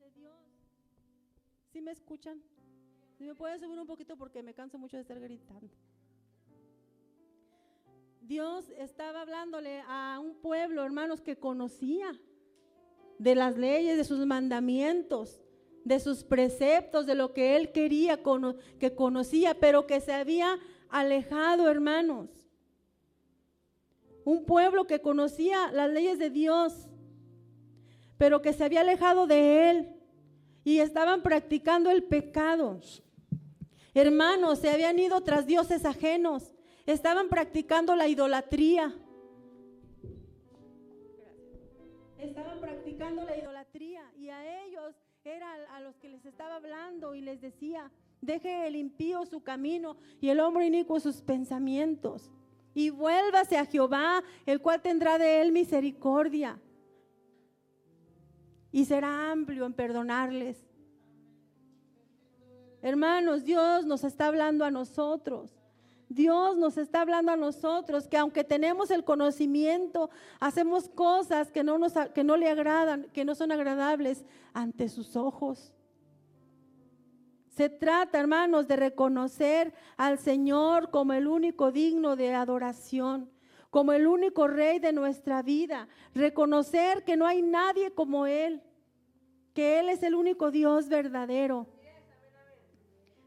[0.00, 0.34] de Dios.
[1.72, 2.42] ¿Sí me escuchan?
[3.16, 5.70] Si me pueden subir un poquito porque me canso mucho de estar gritando.
[8.20, 12.12] Dios estaba hablándole a un pueblo, hermanos, que conocía
[13.18, 15.40] de las leyes, de sus mandamientos,
[15.84, 18.20] de sus preceptos, de lo que él quería
[18.78, 20.58] que conocía, pero que se había
[20.90, 22.28] alejado, hermanos.
[24.24, 26.88] Un pueblo que conocía las leyes de Dios,
[28.18, 29.92] pero que se había alejado de él.
[30.64, 32.80] y estaban practicando el pecado.
[33.96, 36.52] Hermanos, se habían ido tras dioses ajenos,
[36.84, 38.94] estaban practicando la idolatría.
[42.18, 47.22] Estaban practicando la idolatría y a ellos era a los que les estaba hablando y
[47.22, 52.30] les decía, deje el impío su camino y el hombre inicuo sus pensamientos.
[52.74, 56.60] Y vuélvase a Jehová, el cual tendrá de él misericordia.
[58.72, 60.65] Y será amplio en perdonarles.
[62.86, 65.50] Hermanos, Dios nos está hablando a nosotros.
[66.08, 71.78] Dios nos está hablando a nosotros que aunque tenemos el conocimiento, hacemos cosas que no,
[71.78, 75.72] nos, que no le agradan, que no son agradables ante sus ojos.
[77.48, 83.28] Se trata, hermanos, de reconocer al Señor como el único digno de adoración,
[83.70, 85.88] como el único rey de nuestra vida.
[86.14, 88.62] Reconocer que no hay nadie como Él,
[89.54, 91.66] que Él es el único Dios verdadero.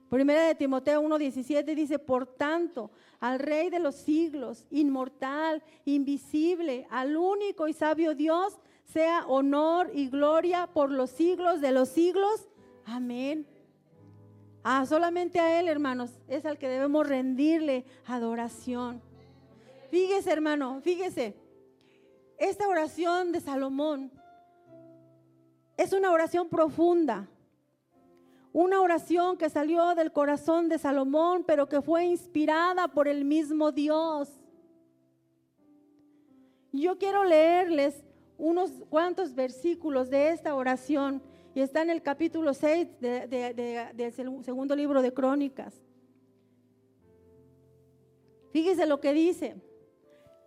[0.10, 7.16] Primera de Timoteo 1:17 dice, por tanto, al Rey de los siglos, inmortal, invisible, al
[7.16, 12.50] único y sabio Dios, sea honor y gloria por los siglos de los siglos.
[12.86, 13.46] Amén.
[14.64, 19.02] Ah, solamente a Él, hermanos, es al que debemos rendirle adoración.
[19.92, 21.36] Fíjese, hermano, fíjese.
[22.38, 24.12] Esta oración de Salomón
[25.78, 27.28] es una oración profunda.
[28.52, 33.72] Una oración que salió del corazón de Salomón, pero que fue inspirada por el mismo
[33.72, 34.30] Dios.
[36.72, 38.04] Yo quiero leerles
[38.38, 41.22] unos cuantos versículos de esta oración
[41.54, 45.74] y está en el capítulo 6 del segundo libro de Crónicas.
[48.52, 49.56] Fíjese lo que dice.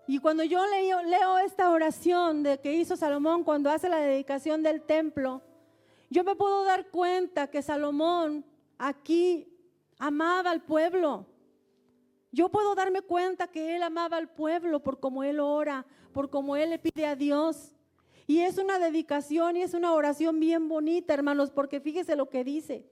[0.07, 4.63] Y cuando yo leo, leo esta oración de que hizo Salomón cuando hace la dedicación
[4.63, 5.43] del templo,
[6.13, 8.45] yo me puedo dar cuenta que Salomón
[8.77, 9.49] aquí
[9.99, 11.27] amaba al pueblo.
[12.31, 16.55] Yo puedo darme cuenta que él amaba al pueblo por cómo él ora, por cómo
[16.57, 17.75] él le pide a Dios.
[18.27, 22.45] Y es una dedicación y es una oración bien bonita, hermanos, porque fíjese lo que
[22.45, 22.87] dice.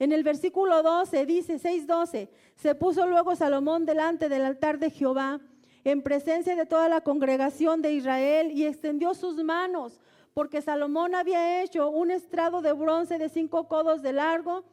[0.00, 5.40] En el versículo 12 dice, 6.12, se puso luego Salomón delante del altar de Jehová,
[5.84, 10.00] en presencia de toda la congregación de Israel, y extendió sus manos,
[10.34, 14.64] porque Salomón había hecho un estrado de bronce de cinco codos de largo,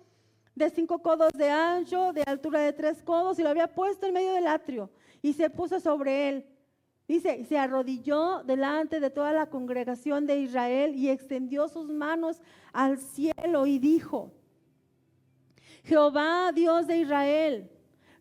[0.56, 4.13] de cinco codos de ancho, de altura de tres codos, y lo había puesto en
[4.13, 4.89] medio del atrio,
[5.21, 6.45] y se puso sobre él.
[7.08, 12.41] Dice, se arrodilló delante de toda la congregación de Israel y extendió sus manos
[12.74, 14.32] al cielo y dijo,
[15.84, 17.69] Jehová, Dios de Israel,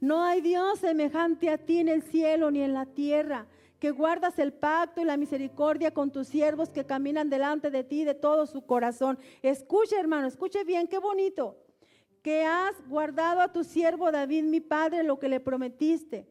[0.00, 3.46] no hay Dios semejante a ti en el cielo ni en la tierra,
[3.80, 8.04] que guardas el pacto y la misericordia con tus siervos que caminan delante de ti
[8.04, 9.18] de todo su corazón.
[9.42, 11.56] Escuche, hermano, escuche bien, qué bonito,
[12.22, 16.28] que has guardado a tu siervo David, mi padre, lo que le prometiste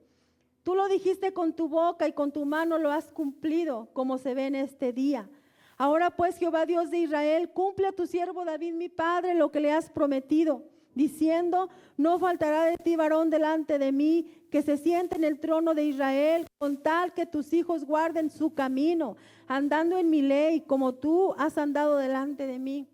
[0.69, 4.35] Tú lo dijiste con tu boca y con tu mano lo has cumplido, como se
[4.35, 5.29] ve en este día.
[5.77, 9.61] Ahora pues, Jehová Dios de Israel, cumple a tu siervo David, mi padre, lo que
[9.61, 10.63] le has prometido,
[10.99, 15.73] diciendo, no faltará de ti varón delante de mí, que se siente en el trono
[15.73, 19.15] de Israel, con tal que tus hijos guarden su camino,
[19.47, 22.85] andando en mi ley, como tú has andado delante de mí.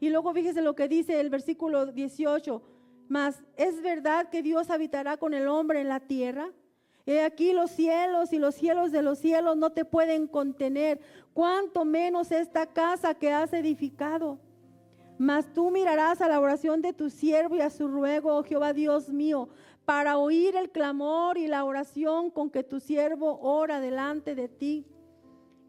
[0.00, 2.62] Y luego fíjese lo que dice el versículo 18,
[3.08, 6.50] mas es verdad que Dios habitará con el hombre en la tierra.
[7.04, 11.02] He aquí los cielos y los cielos de los cielos no te pueden contener,
[11.34, 14.38] cuanto menos esta casa que has edificado.
[15.20, 18.72] Mas tú mirarás a la oración de tu siervo y a su ruego, oh Jehová
[18.72, 19.50] Dios mío,
[19.84, 24.86] para oír el clamor y la oración con que tu siervo ora delante de ti.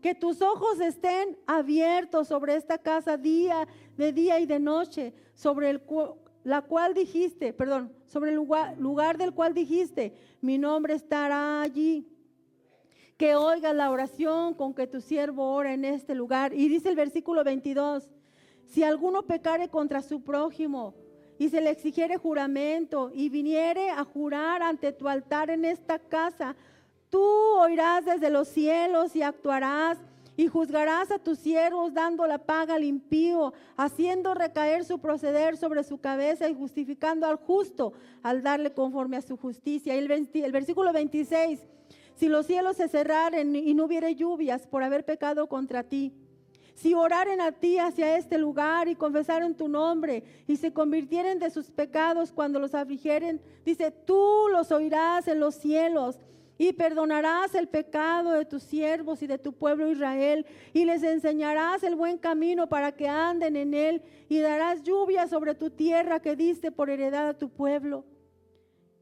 [0.02, 5.70] Que tus ojos estén abiertos sobre esta casa día de día y de noche, sobre
[5.70, 5.82] el,
[6.46, 12.08] la cual dijiste, perdón, sobre el lugar, lugar del cual dijiste, mi nombre estará allí.
[13.18, 16.54] Que oiga la oración con que tu siervo ora en este lugar.
[16.54, 18.10] Y dice el versículo 22,
[18.72, 20.94] si alguno pecare contra su prójimo
[21.38, 26.56] y se le exigiere juramento y viniere a jurar ante tu altar en esta casa,
[27.10, 29.98] tú oirás desde los cielos y actuarás
[30.38, 35.84] y juzgarás a tus siervos dando la paga al impío, haciendo recaer su proceder sobre
[35.84, 37.92] su cabeza y justificando al justo
[38.24, 39.94] al darle conforme a su justicia.
[39.96, 41.60] Y el, el versículo 26,
[42.16, 46.14] si los cielos se cerraren y no hubiere lluvias por haber pecado contra ti,
[46.74, 51.50] si oraren a ti hacia este lugar y confesaren tu nombre y se convirtieren de
[51.50, 56.18] sus pecados cuando los afligieren, dice, tú los oirás en los cielos
[56.58, 61.82] y perdonarás el pecado de tus siervos y de tu pueblo Israel, y les enseñarás
[61.82, 66.36] el buen camino para que anden en él, y darás lluvia sobre tu tierra que
[66.36, 68.06] diste por heredad a tu pueblo.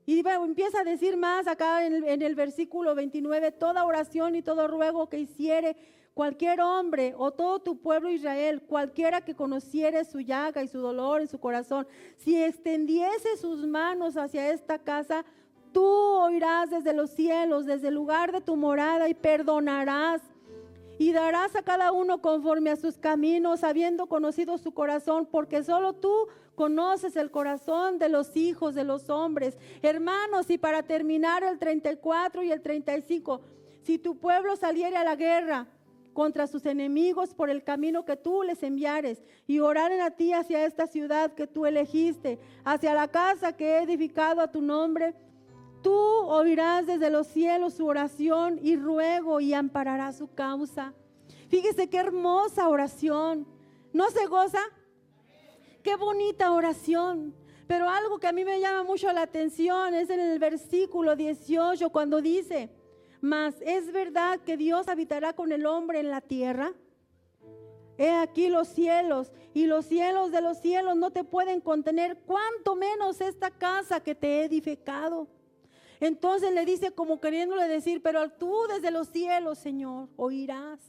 [0.10, 5.08] Y empieza a decir más acá en el, versículo 29, toda oración y todo ruego
[5.08, 5.78] que hiciere
[6.16, 11.22] cualquier hombre o todo tu pueblo Israel, cualquiera que conociere su llaga y su dolor
[11.22, 11.88] en su corazón,
[12.18, 15.24] si extendiese sus manos hacia esta casa,
[15.72, 20.20] Tú oirás desde los cielos, desde el lugar de tu morada y perdonarás.
[21.00, 25.94] Y darás a cada uno conforme a sus caminos, habiendo conocido su corazón, porque solo
[25.94, 29.58] tú conoces el corazón de los hijos de los hombres.
[29.82, 33.42] Hermanos, y para terminar el 34 y el 35,
[33.82, 35.68] si tu pueblo saliere a la guerra
[36.12, 40.66] contra sus enemigos por el camino que tú les enviares y oraren a ti hacia
[40.66, 45.16] esta ciudad que tú elegiste, hacia la casa que he edificado a tu nombre,
[45.82, 50.94] Tú oirás desde los cielos su oración y ruego y ampararás su causa.
[51.48, 53.48] Fíjese qué hermosa oración.
[53.94, 54.60] ¿No se goza?
[55.84, 57.34] Qué bonita oración.
[57.68, 61.90] Pero algo que a mí me llama mucho la atención es en el versículo 18
[61.92, 62.70] cuando dice,
[63.22, 66.74] mas es verdad que Dios habitará con el hombre en la tierra.
[67.98, 72.76] He aquí los cielos y los cielos de los cielos no te pueden contener, cuanto
[72.76, 75.28] menos esta casa que te he edificado.
[76.00, 80.80] Entonces le dice como queriéndole decir, pero tú desde los cielos, Señor, oirás.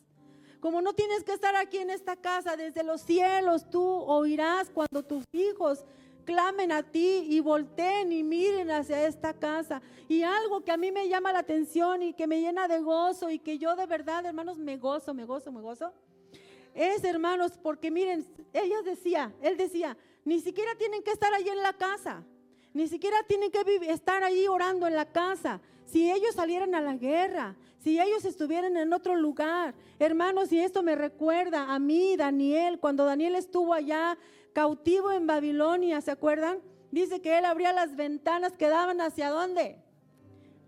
[0.60, 5.02] Como no tienes que estar aquí en esta casa, desde los cielos tú oirás cuando
[5.02, 5.84] tus hijos
[6.24, 9.82] clamen a ti y volteen y miren hacia esta casa.
[10.08, 13.30] Y algo que a mí me llama la atención y que me llena de gozo
[13.30, 15.92] y que yo de verdad, hermanos, me gozo, me gozo, me gozo.
[16.74, 21.62] Es, hermanos, porque miren, ella decía, él decía, ni siquiera tienen que estar allí en
[21.62, 22.24] la casa.
[22.72, 23.60] Ni siquiera tienen que
[23.90, 25.60] estar ahí orando en la casa.
[25.86, 29.74] Si ellos salieran a la guerra, si ellos estuvieran en otro lugar.
[29.98, 34.16] Hermanos, y esto me recuerda a mí, Daniel, cuando Daniel estuvo allá
[34.52, 36.58] cautivo en Babilonia, ¿se acuerdan?
[36.90, 39.78] Dice que él abría las ventanas que daban hacia dónde.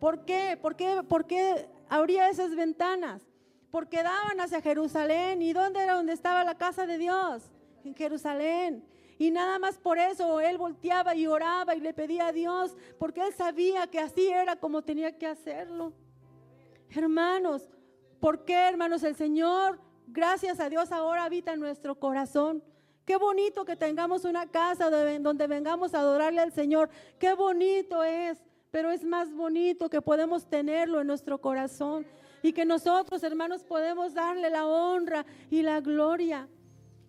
[0.01, 0.59] ¿Por qué?
[0.61, 3.23] ¿Por qué, ¿Por qué abría esas ventanas?
[3.71, 5.43] Porque daban hacia Jerusalén.
[5.43, 7.43] ¿Y dónde era donde estaba la casa de Dios?
[7.85, 8.85] En Jerusalén.
[9.23, 13.25] Y nada más por eso él volteaba y oraba y le pedía a Dios, porque
[13.25, 15.93] él sabía que así era como tenía que hacerlo.
[16.91, 17.71] Hermanos,
[18.19, 19.05] ¿por qué, hermanos?
[19.05, 22.65] El Señor, gracias a Dios, ahora habita en nuestro corazón.
[23.05, 26.91] Qué bonito que tengamos una casa donde vengamos a adorarle al Señor.
[27.21, 28.43] Qué bonito es,
[28.73, 32.05] pero es más bonito que podemos tenerlo en nuestro corazón
[32.43, 36.49] y que nosotros, hermanos, podemos darle la honra y la gloria.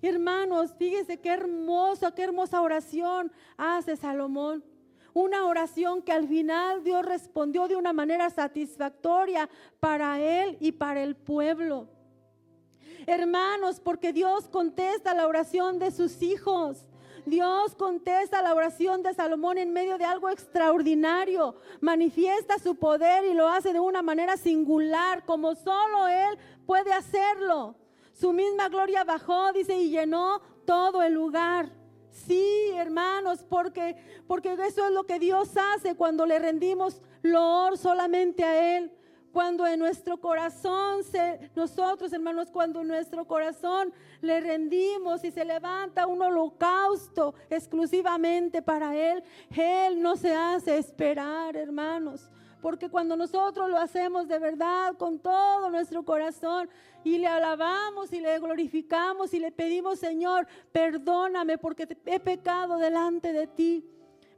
[0.04, 4.62] Hermanos, fíjese qué hermosa, qué hermosa oración hace Salomón.
[5.14, 9.50] Una oración que al final Dios respondió de una manera satisfactoria
[9.80, 11.88] para él y para el pueblo.
[13.08, 16.86] Hermanos, porque Dios contesta la oración de sus hijos.
[17.26, 21.56] Dios contesta la oración de Salomón en medio de algo extraordinario.
[21.80, 27.78] Manifiesta su poder y lo hace de una manera singular, como solo Él puede hacerlo.
[28.14, 31.72] Su misma gloria bajó, dice, y llenó todo el lugar.
[32.12, 33.96] Sí, hermanos, porque,
[34.28, 38.92] porque eso es lo que Dios hace cuando le rendimos loor solamente a Él.
[39.32, 43.92] Cuando en nuestro corazón, se, nosotros hermanos, cuando en nuestro corazón
[44.22, 51.58] le rendimos y se levanta un holocausto exclusivamente para Él, Él no se hace esperar,
[51.58, 52.30] hermanos.
[52.64, 56.70] Porque cuando nosotros lo hacemos de verdad, con todo nuestro corazón,
[57.04, 63.34] y le alabamos y le glorificamos y le pedimos, Señor, perdóname porque he pecado delante
[63.34, 63.86] de ti.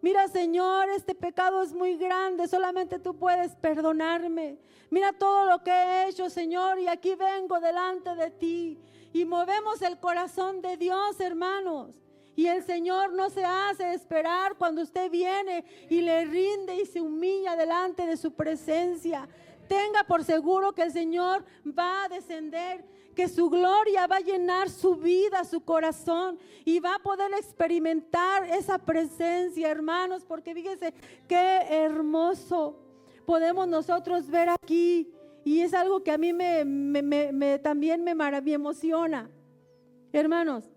[0.01, 4.57] Mira, Señor, este pecado es muy grande, solamente tú puedes perdonarme.
[4.89, 8.79] Mira todo lo que he hecho, Señor, y aquí vengo delante de ti.
[9.13, 11.93] Y movemos el corazón de Dios, hermanos.
[12.35, 16.99] Y el Señor no se hace esperar cuando usted viene y le rinde y se
[16.99, 19.27] humilla delante de su presencia.
[19.67, 24.69] Tenga por seguro que el Señor va a descender, que su gloria va a llenar
[24.69, 30.93] su vida, su corazón y va a poder experimentar esa presencia, hermanos, porque fíjense
[31.27, 32.77] qué hermoso
[33.25, 35.09] podemos nosotros ver aquí.
[35.45, 39.29] Y es algo que a mí me, también me, me emociona.
[40.11, 40.74] Hermanos,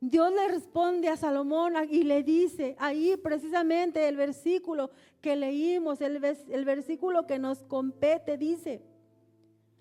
[0.00, 4.90] Dios le responde a Salomón y le dice, ahí precisamente el versículo
[5.20, 8.82] que leímos, el, el versículo que nos compete, dice,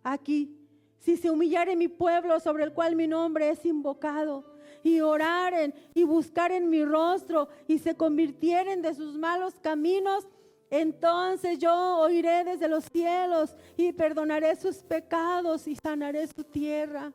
[0.03, 0.57] aquí,
[0.99, 6.03] si se humillare mi pueblo sobre el cual mi nombre es invocado, y oraren y
[6.03, 10.27] buscaren mi rostro y se convirtieren de sus malos caminos,
[10.69, 17.13] Entonces yo oiré desde los cielos y perdonaré sus pecados y sanaré su tierra.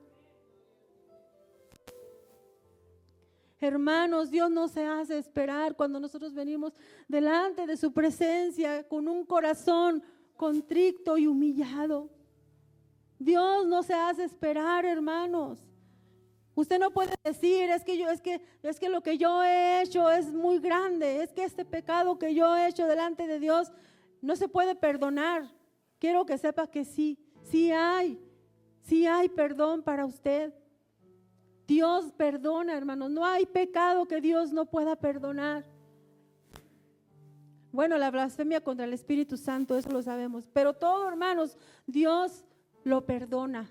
[3.63, 6.73] Hermanos, Dios no se hace esperar cuando nosotros venimos
[7.07, 10.03] delante de su presencia con un corazón
[10.37, 12.11] contrito y humillado.
[13.21, 15.61] Dios no se hace esperar, hermanos.
[16.57, 19.83] Usted no puede decir, es que yo es que es que lo que yo he
[19.83, 23.71] hecho es muy grande, es que este pecado que yo he hecho delante de Dios
[24.21, 25.49] no se puede perdonar.
[26.01, 28.21] Quiero que sepa que sí, sí hay.
[28.83, 30.53] Sí hay perdón para usted.
[31.67, 33.11] Dios perdona, hermanos.
[33.11, 35.65] No hay pecado que Dios no pueda perdonar.
[37.73, 40.49] Bueno, la blasfemia contra el Espíritu Santo, eso lo sabemos.
[40.53, 41.57] Pero todo, hermanos,
[41.87, 42.45] Dios
[42.85, 43.71] lo perdona.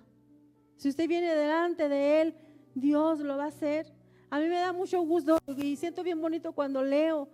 [0.76, 2.36] Si usted viene delante de Él,
[2.74, 3.94] Dios lo va a hacer.
[4.32, 7.28] A mí me da mucho gusto y siento bien bonito cuando leo,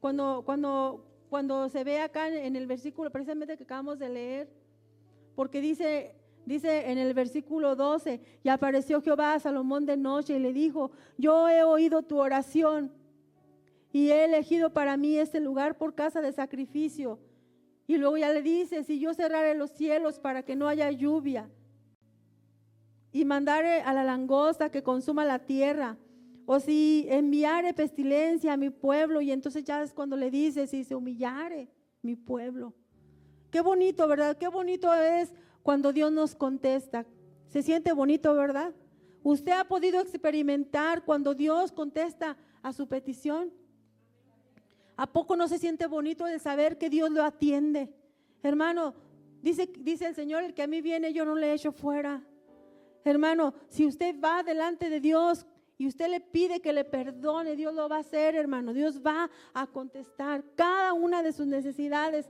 [0.00, 4.48] cuando, cuando, cuando se ve acá en el versículo precisamente que acabamos de leer,
[5.34, 6.14] porque dice,
[6.46, 10.90] dice en el versículo 12, y apareció Jehová a Salomón de noche y le dijo,
[11.16, 12.92] yo he oído tu oración
[13.92, 17.18] y he elegido para mí este lugar por casa de sacrificio.
[17.86, 21.48] Y luego ya le dice, si yo cerraré los cielos para que no haya lluvia
[23.12, 25.96] y mandare a la langosta que consuma la tierra,
[26.46, 30.84] o si enviare pestilencia a mi pueblo, y entonces ya es cuando le dice, si
[30.84, 31.68] se humillare
[32.02, 32.74] mi pueblo.
[33.50, 34.36] Qué bonito, ¿verdad?
[34.36, 35.32] Qué bonito es
[35.64, 37.06] cuando Dios nos contesta.
[37.48, 38.72] Se siente bonito, ¿verdad?
[39.22, 43.50] Usted ha podido experimentar cuando Dios contesta a su petición.
[44.96, 47.90] ¿A poco no se siente bonito de saber que Dios lo atiende?
[48.42, 48.94] Hermano,
[49.40, 52.22] dice, dice el Señor, el que a mí viene yo no le echo fuera.
[53.02, 55.46] Hermano, si usted va delante de Dios
[55.78, 58.74] y usted le pide que le perdone, Dios lo va a hacer, hermano.
[58.74, 62.28] Dios va a contestar cada una de sus necesidades.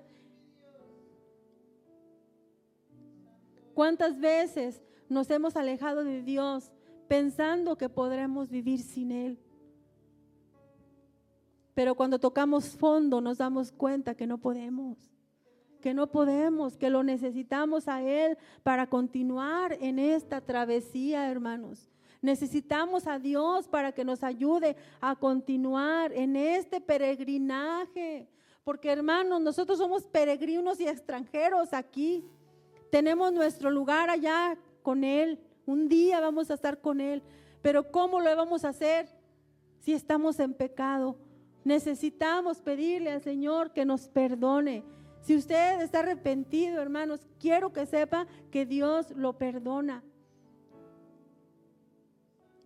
[3.74, 6.72] ¿Cuántas veces nos hemos alejado de Dios
[7.08, 9.38] pensando que podremos vivir sin Él?
[11.74, 14.96] Pero cuando tocamos fondo nos damos cuenta que no podemos,
[15.80, 21.90] que no podemos, que lo necesitamos a Él para continuar en esta travesía, hermanos.
[22.22, 28.28] Necesitamos a Dios para que nos ayude a continuar en este peregrinaje.
[28.62, 32.24] Porque hermanos, nosotros somos peregrinos y extranjeros aquí.
[32.94, 35.40] Tenemos nuestro lugar allá con Él.
[35.66, 37.24] Un día vamos a estar con Él.
[37.60, 39.08] Pero ¿cómo lo vamos a hacer
[39.80, 41.18] si estamos en pecado?
[41.64, 44.84] Necesitamos pedirle al Señor que nos perdone.
[45.22, 50.04] Si usted está arrepentido, hermanos, quiero que sepa que Dios lo perdona.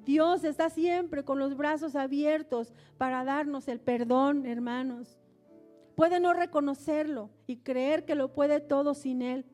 [0.01, 5.19] Dios está siempre con los brazos abiertos para darnos el perdón, hermanos.
[5.95, 9.47] Puede no reconocerlo y creer que lo puede todo sin Él,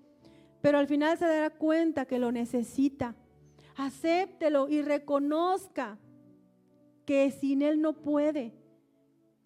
[0.65, 3.15] pero al final se dará cuenta que lo necesita.
[3.77, 5.99] Acéptelo y reconozca
[7.05, 8.55] que sin Él no puede.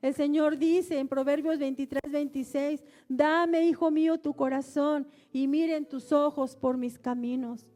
[0.01, 6.13] El Señor dice en Proverbios 23, 26, dame, hijo mío, tu corazón y miren tus
[6.13, 7.67] ojos por mis caminos.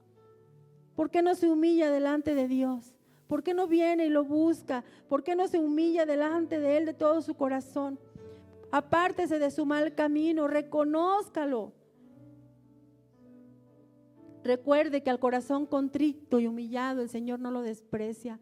[0.94, 2.94] ¿Por qué no se humilla delante de Dios?
[3.26, 4.84] ¿Por qué no viene y lo busca?
[5.08, 7.98] ¿Por qué no se humilla delante de Él de todo su corazón?
[8.70, 11.72] Apártese de su mal camino, reconózcalo.
[14.44, 18.40] Recuerde que al corazón contrito y humillado el Señor no lo desprecia.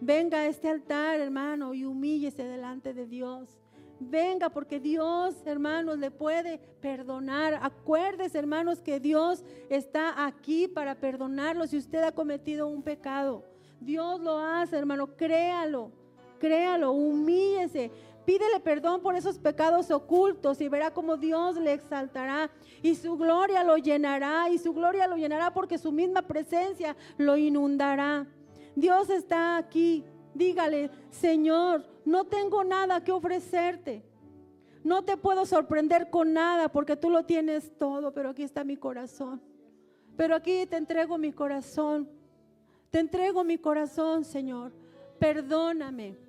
[0.00, 3.58] Venga a este altar, hermano, y humíllese delante de Dios.
[4.00, 7.58] Venga, porque Dios, hermanos, le puede perdonar.
[7.60, 13.44] Acuérdese, hermanos, que Dios está aquí para perdonarlo si usted ha cometido un pecado.
[13.80, 15.90] Dios lo hace, hermano, créalo,
[16.38, 17.90] créalo, humíllese.
[18.28, 22.50] Pídele perdón por esos pecados ocultos y verá cómo Dios le exaltará
[22.82, 27.38] y su gloria lo llenará y su gloria lo llenará porque su misma presencia lo
[27.38, 28.26] inundará.
[28.76, 30.04] Dios está aquí.
[30.34, 34.04] Dígale, Señor, no tengo nada que ofrecerte.
[34.84, 38.76] No te puedo sorprender con nada porque tú lo tienes todo, pero aquí está mi
[38.76, 39.40] corazón.
[40.18, 42.06] Pero aquí te entrego mi corazón.
[42.90, 44.70] Te entrego mi corazón, Señor.
[45.18, 46.27] Perdóname.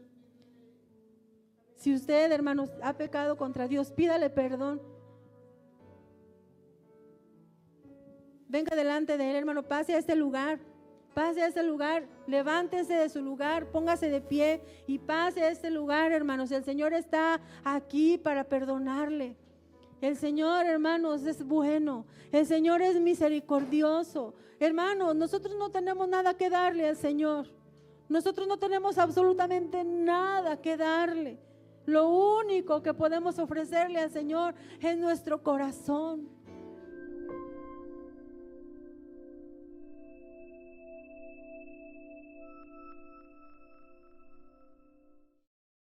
[1.80, 4.82] Si usted, hermanos, ha pecado contra Dios, pídale perdón.
[8.49, 10.59] Venga delante de Él, hermano, pase a este lugar.
[11.13, 15.71] Pase a este lugar, levántese de su lugar, póngase de pie y pase a este
[15.71, 16.51] lugar, hermanos.
[16.51, 19.38] El Señor está aquí para perdonarle.
[20.01, 22.05] El Señor, hermanos, es bueno.
[22.34, 24.34] El Señor es misericordioso.
[24.59, 27.47] Hermanos, nosotros no tenemos nada que darle al Señor.
[28.09, 31.49] Nosotros no tenemos absolutamente nada que darle.
[31.90, 36.30] Lo único que podemos ofrecerle al Señor es nuestro corazón.